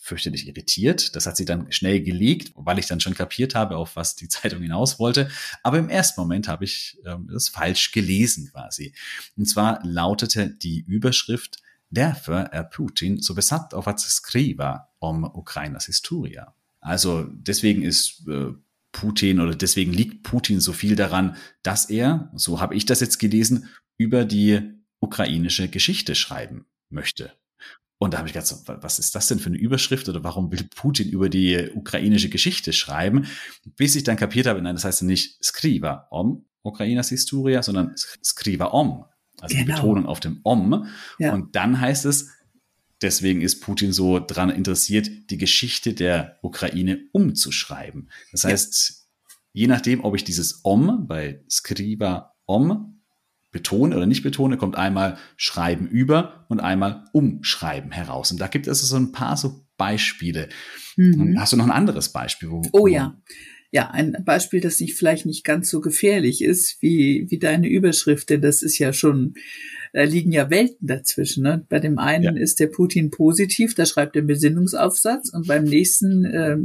[0.04, 1.16] fürchterlich irritiert.
[1.16, 4.28] Das hat sie dann schnell gelegt, weil ich dann schon kapiert habe, auf was die
[4.36, 5.30] Zeitung hinaus wollte.
[5.64, 8.94] Aber im ersten Moment habe ich ähm, das falsch gelesen quasi.
[9.38, 11.64] Und zwar lautete die Überschrift
[11.96, 16.56] Därför är Putin so besatt av att skriva om Ukrainas historia.
[16.82, 18.54] Also deswegen ist äh,
[18.92, 23.20] Putin oder deswegen liegt Putin so viel daran, dass er, so habe ich das jetzt
[23.20, 24.60] gelesen, über die
[25.02, 27.32] ukrainische Geschichte schreiben möchte.
[28.04, 30.66] Und da habe ich gedacht, was ist das denn für eine Überschrift oder warum will
[30.76, 33.28] Putin über die ukrainische Geschichte schreiben?
[33.78, 38.66] Bis ich dann kapiert habe, nein, das heißt nicht Skriva om Ukrainas Historia, sondern Skriva
[38.66, 39.06] om.
[39.40, 39.66] Also genau.
[39.66, 40.86] die Betonung auf dem om.
[41.18, 41.34] Ja.
[41.34, 42.28] Und dann heißt es,
[43.02, 48.10] deswegen ist Putin so daran interessiert, die Geschichte der Ukraine umzuschreiben.
[48.34, 49.62] Das heißt, ja.
[49.62, 53.02] je nachdem, ob ich dieses om bei Skriva om
[53.54, 58.32] betone oder nicht betone, kommt einmal Schreiben über und einmal Umschreiben heraus.
[58.32, 60.50] Und da gibt es so ein paar so Beispiele.
[60.98, 61.40] Mhm.
[61.40, 62.50] Hast du noch ein anderes Beispiel?
[62.50, 63.18] Wo, oh ja.
[63.72, 68.30] Ja, ein Beispiel, das nicht, vielleicht nicht ganz so gefährlich ist wie, wie deine Überschrift,
[68.30, 69.34] denn das ist ja schon,
[69.94, 71.42] da liegen ja Welten dazwischen.
[71.42, 71.66] Ne?
[71.70, 72.44] Bei dem einen ja.
[72.44, 76.58] ist der Putin positiv, da schreibt er Besinnungsaufsatz und beim nächsten äh,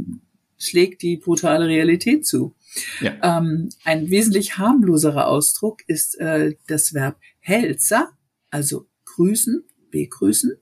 [0.59, 2.53] schlägt die brutale Realität zu.
[3.01, 3.39] Ja.
[3.39, 8.11] Ähm, ein wesentlich harmloserer Ausdruck ist äh, das Verb Helzer,
[8.49, 10.55] also grüßen, begrüßen.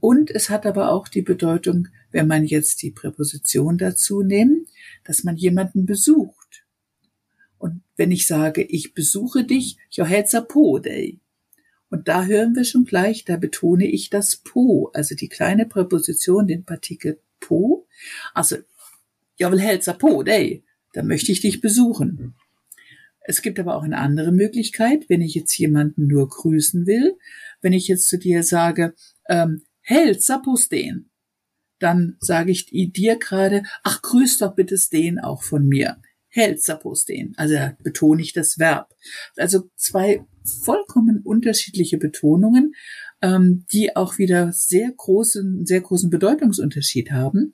[0.00, 4.68] Und es hat aber auch die Bedeutung, wenn man jetzt die Präposition dazu nimmt,
[5.04, 6.64] dass man jemanden besucht.
[7.58, 11.20] Und wenn ich sage, ich besuche dich, jo helzer po day.
[11.90, 16.46] Und da hören wir schon gleich, da betone ich das po, also die kleine Präposition,
[16.46, 17.86] den Partikel po.
[18.32, 18.56] Also,
[19.36, 20.22] jag vill hälsa på
[20.94, 22.34] dig da möchte ich dich besuchen.
[23.24, 27.16] Es gibt aber auch eine andere Möglichkeit, wenn ich jetzt jemanden nur grüßen will,
[27.60, 28.94] wenn ich jetzt zu dir sage,
[29.28, 31.10] ähm, hälsa på Sten,
[31.78, 35.98] dann sage ich dir gerade, ach, grüß doch bitte Sten auch von mir.
[36.80, 38.94] På Sten, also betone ich das Verb.
[39.36, 40.24] Also zwei
[40.64, 42.74] vollkommen unterschiedliche Betonungen,
[43.20, 47.52] ähm, die auch wieder sehr großen, sehr großen Bedeutungsunterschied haben.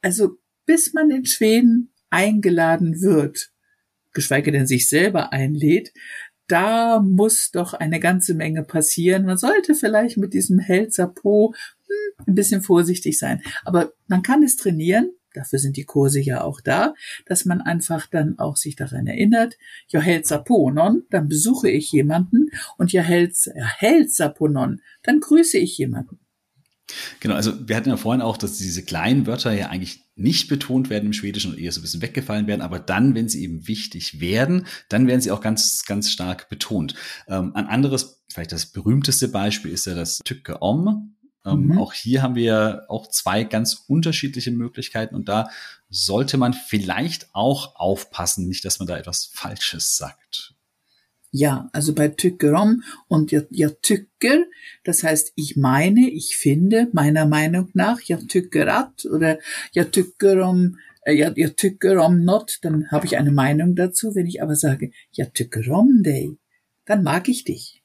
[0.00, 3.50] Also bis man in Schweden eingeladen wird,
[4.12, 5.92] geschweige denn sich selber einlädt,
[6.48, 9.26] da muss doch eine ganze Menge passieren.
[9.26, 11.54] Man sollte vielleicht mit diesem Hälzer Po
[11.86, 13.42] hm, ein bisschen vorsichtig sein.
[13.64, 15.12] Aber man kann es trainieren.
[15.34, 16.94] Dafür sind die Kurse ja auch da,
[17.26, 20.00] dass man einfach dann auch sich daran erinnert, ja
[20.48, 23.04] non, dann besuche ich jemanden und ja
[24.40, 26.18] non, dann grüße ich jemanden.
[27.20, 30.90] Genau, also wir hatten ja vorhin auch, dass diese kleinen Wörter ja eigentlich nicht betont
[30.90, 33.68] werden im Schwedischen und eher so ein bisschen weggefallen werden, aber dann, wenn sie eben
[33.68, 36.94] wichtig werden, dann werden sie auch ganz, ganz stark betont.
[37.28, 41.14] Ähm, ein anderes, vielleicht das berühmteste Beispiel ist ja das Tücke Om.
[41.44, 41.78] Ähm, mhm.
[41.78, 45.48] Auch hier haben wir auch zwei ganz unterschiedliche Möglichkeiten und da
[45.88, 50.54] sollte man vielleicht auch aufpassen, nicht, dass man da etwas Falsches sagt.
[51.30, 54.46] Ja, also bei tycker om und jag, jag tycker,
[54.84, 59.38] das heißt ich meine, ich finde, meiner Meinung nach, jag tycker att oder
[59.72, 64.14] jag tycker om, äh, jag, jag tycker om not, dann habe ich eine Meinung dazu.
[64.14, 66.38] Wenn ich aber sage, jag tycker om dig,
[66.86, 67.82] dann mag ich dich.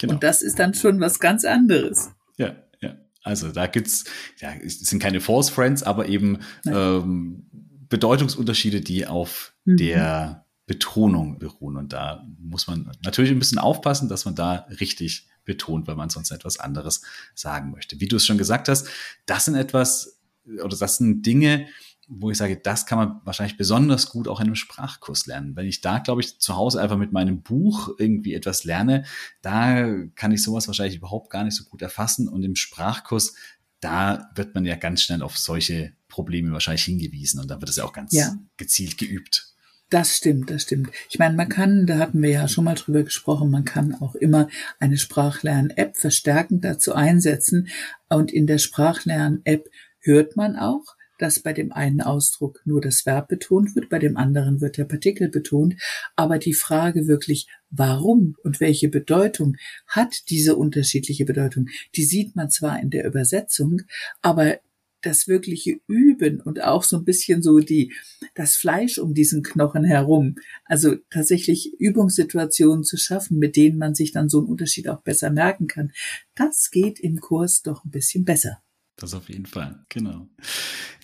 [0.00, 0.14] Genau.
[0.14, 2.10] Und das ist dann schon was ganz anderes.
[2.38, 2.96] Ja, ja.
[3.22, 4.04] Also da gibt's,
[4.38, 7.44] ja, es sind keine False Friends, aber eben ähm,
[7.90, 9.76] Bedeutungsunterschiede, die auf mhm.
[9.76, 11.76] der Betonung beruhen.
[11.76, 16.10] Und da muss man natürlich ein bisschen aufpassen, dass man da richtig betont, weil man
[16.10, 17.02] sonst etwas anderes
[17.34, 18.00] sagen möchte.
[18.00, 18.88] Wie du es schon gesagt hast,
[19.26, 20.20] das sind etwas
[20.62, 21.66] oder das sind Dinge,
[22.08, 25.56] wo ich sage, das kann man wahrscheinlich besonders gut auch in einem Sprachkurs lernen.
[25.56, 29.04] Wenn ich da, glaube ich, zu Hause einfach mit meinem Buch irgendwie etwas lerne,
[29.42, 32.28] da kann ich sowas wahrscheinlich überhaupt gar nicht so gut erfassen.
[32.28, 33.34] Und im Sprachkurs,
[33.80, 37.76] da wird man ja ganz schnell auf solche Probleme wahrscheinlich hingewiesen und da wird es
[37.76, 38.36] ja auch ganz ja.
[38.56, 39.45] gezielt geübt.
[39.88, 40.90] Das stimmt, das stimmt.
[41.08, 44.16] Ich meine, man kann, da hatten wir ja schon mal drüber gesprochen, man kann auch
[44.16, 44.48] immer
[44.80, 47.68] eine Sprachlern-App verstärkend dazu einsetzen.
[48.08, 49.68] Und in der Sprachlern-App
[50.00, 54.16] hört man auch, dass bei dem einen Ausdruck nur das Verb betont wird, bei dem
[54.16, 55.76] anderen wird der Partikel betont.
[56.16, 62.50] Aber die Frage wirklich, warum und welche Bedeutung hat diese unterschiedliche Bedeutung, die sieht man
[62.50, 63.82] zwar in der Übersetzung,
[64.20, 64.58] aber
[65.06, 67.92] das wirkliche Üben und auch so ein bisschen so die,
[68.34, 70.36] das Fleisch um diesen Knochen herum.
[70.64, 75.30] Also tatsächlich Übungssituationen zu schaffen, mit denen man sich dann so einen Unterschied auch besser
[75.30, 75.92] merken kann.
[76.34, 78.62] Das geht im Kurs doch ein bisschen besser.
[78.96, 80.26] Das auf jeden Fall, genau.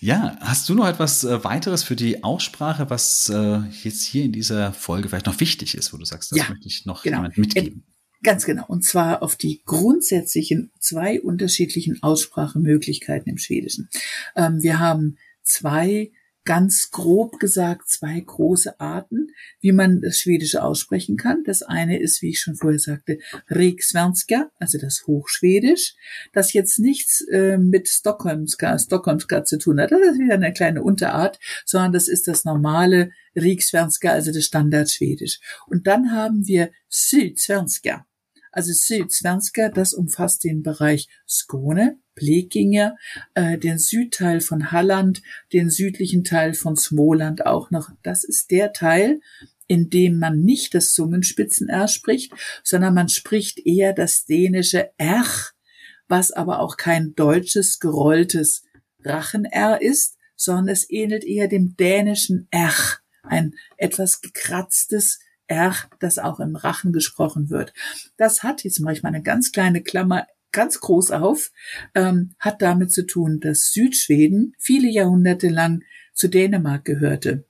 [0.01, 4.31] Ja, hast du noch etwas äh, weiteres für die Aussprache, was äh, jetzt hier in
[4.31, 7.17] dieser Folge vielleicht noch wichtig ist, wo du sagst, das ja, möchte ich noch genau.
[7.17, 7.83] jemand mitgeben?
[8.23, 8.63] Ganz genau.
[8.67, 13.89] Und zwar auf die grundsätzlichen zwei unterschiedlichen Aussprachemöglichkeiten im Schwedischen.
[14.35, 16.11] Ähm, wir haben zwei
[16.45, 19.27] ganz grob gesagt zwei große Arten,
[19.61, 21.43] wie man das Schwedische aussprechen kann.
[21.45, 25.95] Das eine ist, wie ich schon vorher sagte, Riksvenska, also das Hochschwedisch,
[26.33, 29.91] das jetzt nichts äh, mit Stockholmska, Stockholmska zu tun hat.
[29.91, 35.39] Das ist wieder eine kleine Unterart, sondern das ist das normale Riksvenska, also das Standardschwedisch.
[35.67, 38.05] Und dann haben wir Sydsvenska.
[38.53, 42.95] Also Sydsvenska, das umfasst den Bereich Skåne, Blekinge,
[43.33, 47.89] äh, den Südteil von Halland, den südlichen Teil von Smoland auch noch.
[48.03, 49.21] Das ist der Teil,
[49.65, 52.31] in dem man nicht das Zungenspitzen-R spricht,
[52.63, 55.25] sondern man spricht eher das dänische R,
[56.07, 58.63] was aber auch kein deutsches gerolltes
[59.03, 62.75] Rachen-R ist, sondern es ähnelt eher dem dänischen R,
[63.23, 65.19] ein etwas gekratztes
[65.53, 67.73] R, das auch im Rachen gesprochen wird.
[68.17, 71.51] Das hat, jetzt mache ich mal eine ganz kleine Klammer ganz groß auf,
[71.95, 77.45] ähm, hat damit zu tun, dass Südschweden viele Jahrhunderte lang zu Dänemark gehörte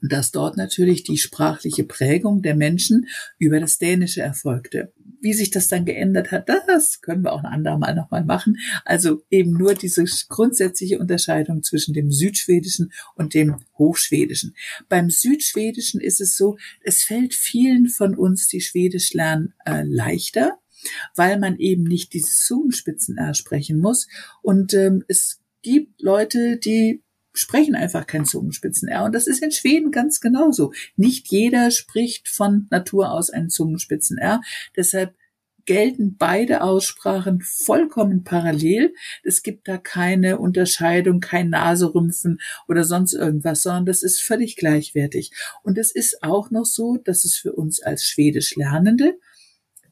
[0.00, 4.92] und dass dort natürlich die sprachliche Prägung der Menschen über das Dänische erfolgte.
[5.20, 8.58] Wie sich das dann geändert hat, das können wir auch ein andermal nochmal machen.
[8.84, 14.54] Also eben nur diese grundsätzliche Unterscheidung zwischen dem Südschwedischen und dem Hochschwedischen.
[14.88, 20.58] Beim Südschwedischen ist es so, es fällt vielen von uns, die Schwedisch lernen, äh, leichter,
[21.16, 24.06] weil man eben nicht dieses Zungenspitzen-R sprechen muss.
[24.42, 27.02] Und ähm, es gibt Leute, die
[27.38, 29.04] sprechen einfach kein Zungenspitzen-R.
[29.04, 30.72] Und das ist in Schweden ganz genauso.
[30.96, 34.40] Nicht jeder spricht von Natur aus ein Zungenspitzen-R.
[34.76, 35.14] Deshalb
[35.68, 38.94] gelten beide Aussprachen vollkommen parallel.
[39.22, 45.30] Es gibt da keine Unterscheidung, kein Naserümpfen oder sonst irgendwas, sondern das ist völlig gleichwertig.
[45.62, 49.18] Und es ist auch noch so, dass es für uns als Schwedisch Lernende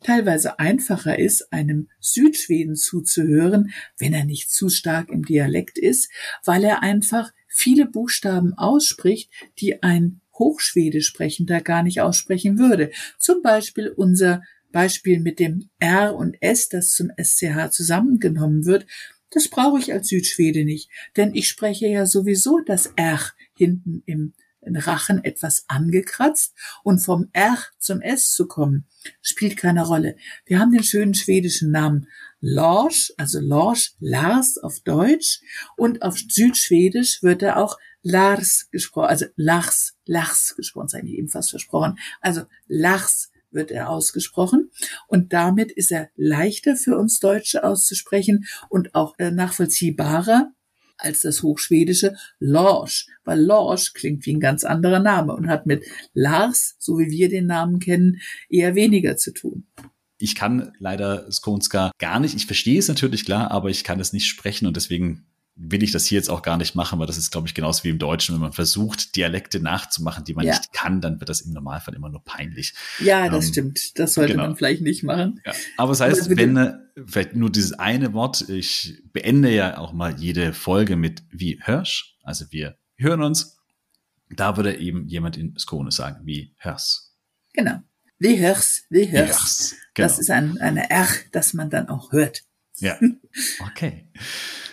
[0.02, 6.10] teilweise einfacher ist, einem Südschweden zuzuhören, wenn er nicht zu stark im Dialekt ist,
[6.44, 12.90] weil er einfach viele Buchstaben ausspricht, die ein Hochschwedisch sprechender gar nicht aussprechen würde.
[13.18, 18.86] Zum Beispiel unser Beispiel mit dem R und S, das zum SCH zusammengenommen wird,
[19.30, 23.20] das brauche ich als Südschwede nicht, denn ich spreche ja sowieso das R
[23.56, 24.34] hinten im
[24.74, 28.86] Rachen etwas angekratzt und vom R zum S zu kommen,
[29.22, 30.16] spielt keine Rolle.
[30.46, 32.08] Wir haben den schönen schwedischen Namen
[32.40, 35.40] Lars, also Lars, Lars auf Deutsch
[35.76, 41.50] und auf Südschwedisch wird er auch Lars gesprochen, also Lars, Lars gesprochen, sei ich ebenfalls
[41.50, 41.98] versprochen.
[42.20, 44.70] Also Lars wird er ausgesprochen
[45.08, 50.52] und damit ist er leichter für uns Deutsche auszusprechen und auch äh, nachvollziehbarer
[50.98, 55.84] als das hochschwedische Lorsch, weil Lorsch klingt wie ein ganz anderer Name und hat mit
[56.14, 59.66] Lars, so wie wir den Namen kennen, eher weniger zu tun.
[60.18, 62.34] Ich kann leider Skonska gar nicht.
[62.34, 65.90] Ich verstehe es natürlich klar, aber ich kann es nicht sprechen und deswegen will ich
[65.90, 67.98] das hier jetzt auch gar nicht machen, weil das ist, glaube ich, genauso wie im
[67.98, 68.34] Deutschen.
[68.34, 70.54] Wenn man versucht, Dialekte nachzumachen, die man ja.
[70.54, 72.74] nicht kann, dann wird das im Normalfall immer nur peinlich.
[73.00, 73.98] Ja, das ähm, stimmt.
[73.98, 74.44] Das sollte genau.
[74.44, 75.40] man vielleicht nicht machen.
[75.46, 75.52] Ja.
[75.78, 76.74] Aber es das heißt, Aber wenn, äh,
[77.06, 82.16] vielleicht nur dieses eine Wort, ich beende ja auch mal jede Folge mit wie Hirsch,
[82.22, 83.56] also wir hören uns.
[84.28, 87.14] Da würde eben jemand in Skone sagen, wie Hörs.
[87.52, 87.80] Genau.
[88.18, 89.74] Wie Hörs, wie Hörs.
[89.94, 90.08] Genau.
[90.08, 92.42] Das ist ein, eine R, das man dann auch hört.
[92.78, 92.98] Ja.
[93.70, 94.06] Okay.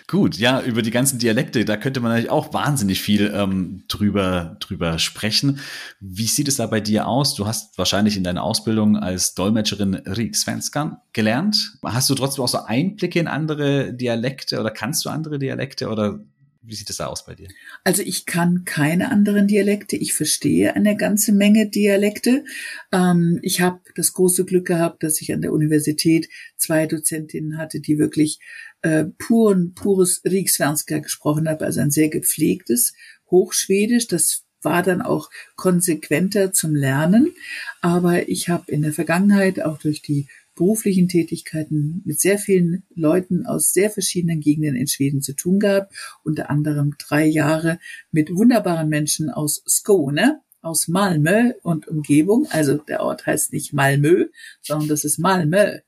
[0.06, 4.56] Gut, ja, über die ganzen Dialekte, da könnte man natürlich auch wahnsinnig viel ähm, drüber,
[4.60, 5.60] drüber sprechen.
[6.00, 7.34] Wie sieht es da bei dir aus?
[7.34, 11.78] Du hast wahrscheinlich in deiner Ausbildung als Dolmetscherin Riksvenskan gelernt.
[11.84, 16.20] Hast du trotzdem auch so Einblicke in andere Dialekte oder kannst du andere Dialekte oder
[16.66, 17.48] wie sieht es da aus bei dir?
[17.84, 19.96] Also ich kann keine anderen Dialekte.
[19.96, 22.44] Ich verstehe eine ganze Menge Dialekte.
[22.92, 27.80] Ähm, ich habe das große Glück gehabt, dass ich an der Universität zwei Dozentinnen hatte,
[27.80, 28.38] die wirklich
[28.82, 32.94] äh, puren, pures Riksvenska gesprochen haben, also ein sehr gepflegtes
[33.30, 34.08] Hochschwedisch.
[34.08, 37.34] Das war dann auch konsequenter zum Lernen.
[37.82, 43.46] Aber ich habe in der Vergangenheit auch durch die beruflichen Tätigkeiten mit sehr vielen Leuten
[43.46, 47.78] aus sehr verschiedenen Gegenden in Schweden zu tun gehabt, unter anderem drei Jahre
[48.10, 52.46] mit wunderbaren Menschen aus Skåne, aus Malmö und Umgebung.
[52.50, 54.26] Also der Ort heißt nicht Malmö,
[54.62, 55.78] sondern das ist Malmö.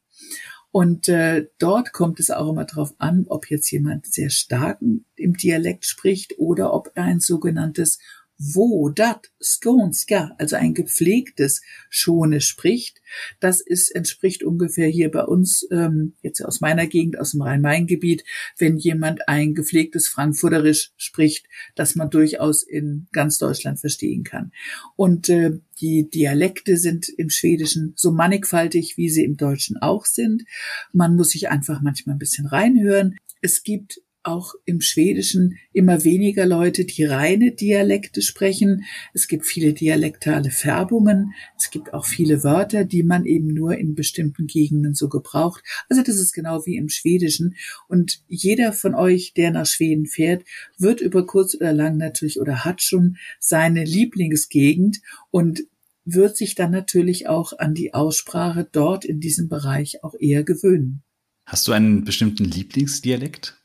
[0.71, 4.79] Und äh, dort kommt es auch immer darauf an, ob jetzt jemand sehr stark
[5.15, 7.99] im Dialekt spricht oder ob er ein sogenanntes
[8.39, 13.01] Wodat Skånska, also ein gepflegtes Schone spricht.
[13.41, 18.25] Das ist, entspricht ungefähr hier bei uns, ähm, jetzt aus meiner Gegend, aus dem Rhein-Main-Gebiet,
[18.59, 24.53] wenn jemand ein gepflegtes Frankfurterisch spricht, das man durchaus in ganz Deutschland verstehen kann.
[24.97, 30.45] Und äh, die Dialekte sind im Schwedischen so mannigfaltig, wie sie im Deutschen auch sind.
[30.93, 33.17] Man muss sich einfach manchmal ein bisschen reinhören.
[33.41, 38.85] Es gibt auch im Schwedischen immer weniger Leute, die reine Dialekte sprechen.
[39.15, 41.33] Es gibt viele dialektale Färbungen.
[41.57, 45.63] Es gibt auch viele Wörter, die man eben nur in bestimmten Gegenden so gebraucht.
[45.89, 47.55] Also das ist genau wie im Schwedischen.
[47.89, 50.45] Und jeder von euch, der nach Schweden fährt,
[50.79, 55.65] wird über kurz oder lang natürlich oder hat schon seine Lieblingsgegend und
[56.05, 61.03] wird sich dann natürlich auch an die Aussprache dort in diesem Bereich auch eher gewöhnen.
[61.45, 63.57] Hast du einen bestimmten Lieblingsdialekt?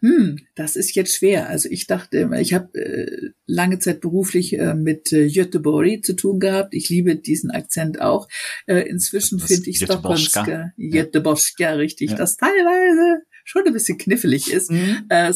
[0.00, 1.48] Hm, das ist jetzt schwer.
[1.48, 6.40] Also ich dachte, ich habe äh, lange Zeit beruflich äh, mit äh, Göteborg zu tun
[6.40, 6.72] gehabt.
[6.72, 8.28] Ich liebe diesen Akzent auch.
[8.66, 12.16] Äh, inzwischen finde ich Stockholmska, Göteborgska, richtig, ja.
[12.16, 14.70] das teilweise schon ein bisschen knifflig ist.
[14.70, 15.06] Mhm.
[15.08, 15.32] Äh,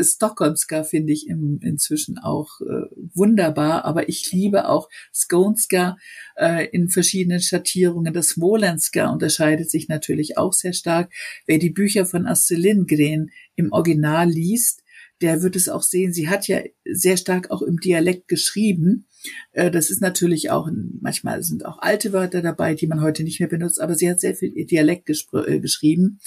[0.00, 5.96] Stockholmska finde ich im, inzwischen auch äh, wunderbar, aber ich liebe auch Skånska
[6.36, 8.12] äh, in verschiedenen Schattierungen.
[8.12, 11.12] Das Smolenska unterscheidet sich natürlich auch sehr stark.
[11.46, 14.82] Wer die Bücher von Astrid Lindgren im Original liest,
[15.20, 16.12] der wird es auch sehen.
[16.12, 19.06] Sie hat ja sehr stark auch im Dialekt geschrieben.
[19.52, 20.68] Äh, das ist natürlich auch,
[21.00, 24.20] manchmal sind auch alte Wörter dabei, die man heute nicht mehr benutzt, aber sie hat
[24.20, 26.20] sehr viel Dialekt äh, geschrieben.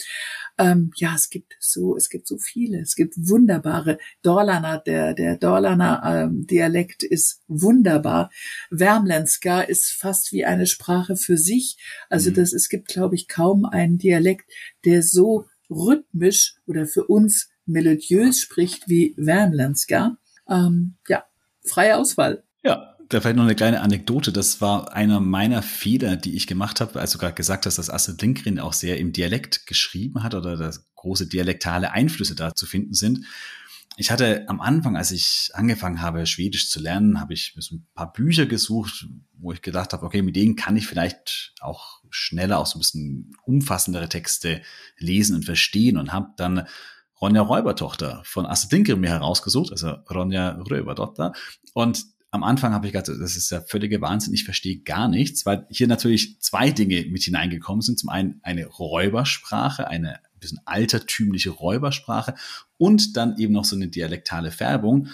[0.58, 2.82] Ähm, ja, es gibt so, es gibt so viele.
[2.82, 8.30] Es gibt wunderbare Dorlaner, der, der Dorlaner ähm, Dialekt ist wunderbar.
[8.70, 11.78] Wärmlenska ist fast wie eine Sprache für sich.
[12.10, 12.36] Also mhm.
[12.36, 14.52] das, es gibt, glaube ich, kaum einen Dialekt,
[14.84, 20.18] der so rhythmisch oder für uns melodiös spricht wie Wärmlenska.
[20.50, 21.24] Ähm, ja,
[21.64, 22.44] freie Auswahl.
[22.64, 24.32] Ja, da vielleicht noch eine kleine Anekdote.
[24.32, 27.90] Das war einer meiner Fehler, die ich gemacht habe, als du gerade gesagt hast, dass
[27.90, 32.66] Astrid Lindgren auch sehr im Dialekt geschrieben hat oder dass große dialektale Einflüsse da zu
[32.66, 33.26] finden sind.
[33.98, 37.88] Ich hatte am Anfang, als ich angefangen habe, Schwedisch zu lernen, habe ich so ein
[37.94, 42.60] paar Bücher gesucht, wo ich gedacht habe, okay, mit denen kann ich vielleicht auch schneller,
[42.60, 44.62] auch so ein bisschen umfassendere Texte
[44.98, 46.68] lesen und verstehen und habe dann
[47.22, 51.34] Ronja Räubertochter von Astrid mir herausgesucht, also Ronja Räubertochter.
[51.74, 55.46] Und am Anfang habe ich gedacht, das ist ja völlige Wahnsinn, ich verstehe gar nichts,
[55.46, 58.00] weil hier natürlich zwei Dinge mit hineingekommen sind.
[58.00, 62.36] Zum einen eine Räubersprache, eine ein bisschen altertümliche Räubersprache
[62.78, 65.10] und dann eben noch so eine dialektale Färbung.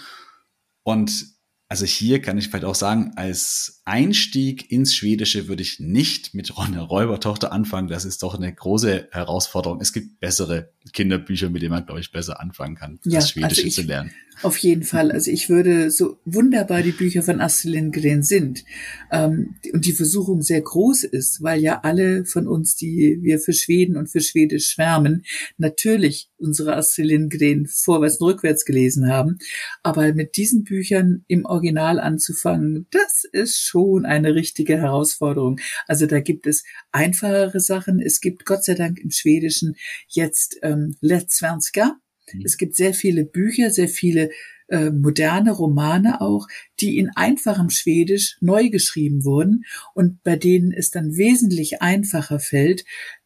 [0.84, 1.37] Und
[1.70, 6.56] also hier kann ich vielleicht auch sagen, als Einstieg ins Schwedische würde ich nicht mit
[6.56, 7.88] Ronja Räubertochter anfangen.
[7.88, 9.78] Das ist doch eine große Herausforderung.
[9.80, 13.60] Es gibt bessere Kinderbücher, mit denen man, glaube ich, besser anfangen kann, ja, das Schwedische
[13.60, 14.12] also ich, zu lernen.
[14.42, 15.10] Auf jeden Fall.
[15.10, 18.64] Also ich würde so wunderbar die Bücher von Astrid Lindgren sind
[19.10, 23.52] ähm, und die Versuchung sehr groß ist, weil ja alle von uns, die wir für
[23.52, 25.24] Schweden und für Schwedisch schwärmen,
[25.56, 29.38] natürlich unsere Astrid Lindgren vorwärts und rückwärts gelesen haben.
[29.82, 35.60] Aber mit diesen Büchern im Original anzufangen, das ist schon eine richtige Herausforderung.
[35.86, 38.00] Also da gibt es einfachere Sachen.
[38.00, 39.76] Es gibt Gott sei Dank im Schwedischen
[40.08, 40.96] jetzt ähm,
[41.28, 41.96] Svenska
[42.32, 42.42] Mhm.
[42.44, 44.30] Es gibt sehr viele Bücher, sehr viele
[44.68, 46.46] äh, moderne Romane auch,
[46.80, 52.84] die in einfachem Schwedisch neu geschrieben wurden und bei denen es dann wesentlich einfacher fällt,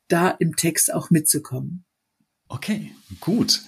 [0.08, 1.84] da im Text auch mitzukommen.
[2.48, 3.62] Okay, gut.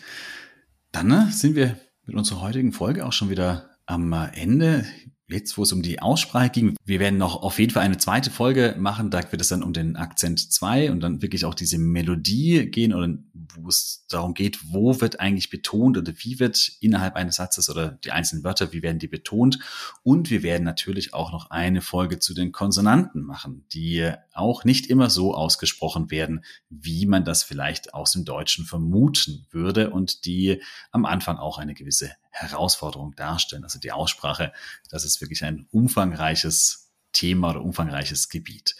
[0.93, 4.85] Dann ne, sind wir mit unserer heutigen Folge auch schon wieder am Ende.
[5.29, 8.31] jetzt, wo es um die Aussprache ging, wir werden noch auf jeden Fall eine zweite
[8.31, 11.79] Folge machen, da wird es dann um den Akzent 2 und dann wirklich auch diese
[11.79, 17.17] Melodie gehen oder wo es darum geht, wo wird eigentlich betont oder wie wird innerhalb
[17.17, 19.59] eines Satzes oder die einzelnen Wörter, wie werden die betont
[20.03, 24.87] und wir werden natürlich auch noch eine Folge zu den Konsonanten machen, die auch nicht
[24.87, 30.61] immer so ausgesprochen werden, wie man das vielleicht aus dem Deutschen vermuten würde und die
[30.91, 33.65] am Anfang auch eine gewisse Herausforderung darstellen.
[33.65, 34.53] Also die Aussprache,
[34.91, 38.75] das ist wirklich ein umfangreiches Thema oder umfangreiches Gebiet.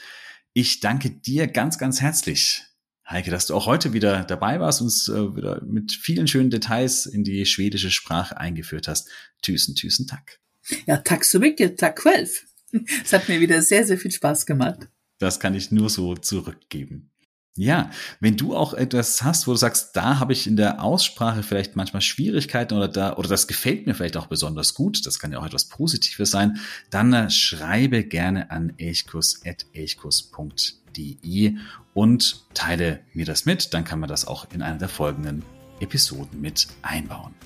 [0.53, 2.65] Ich danke dir ganz, ganz herzlich,
[3.09, 6.51] Heike, dass du auch heute wieder dabei warst und uns äh, wieder mit vielen schönen
[6.51, 9.09] Details in die schwedische Sprache eingeführt hast.
[9.43, 10.41] Tüsen, tüsen, tack.
[10.87, 12.47] Ja, tack so mycket, tack själv.
[13.05, 14.89] Es hat mir wieder sehr, sehr viel Spaß gemacht.
[15.19, 17.11] Das kann ich nur so zurückgeben.
[17.57, 21.45] Ja, wenn du auch etwas hast, wo du sagst, da habe ich in der Aussprache
[21.45, 25.31] vielleicht manchmal Schwierigkeiten oder da oder das gefällt mir vielleicht auch besonders gut, das kann
[25.31, 26.59] ja auch etwas Positives sein,
[26.91, 31.55] dann äh, schreibe gerne an elchkus@elchkus.de
[31.95, 35.45] und teile mir das mit, dann kann man das auch in einer der folgenden
[35.79, 37.37] Episoden mit einbauen.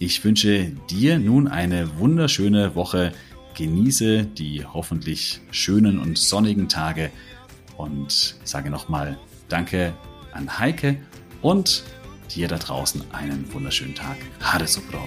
[0.00, 3.12] Ich wünsche dir nun eine wunderschöne Woche.
[3.54, 7.12] Genieße die hoffentlich schönen und sonnigen Tage
[7.76, 9.20] und sage nochmal
[9.52, 9.92] Danke
[10.32, 10.96] an Heike
[11.42, 11.84] und
[12.34, 14.16] dir da draußen einen wunderschönen Tag.
[14.40, 15.06] Hade so bra.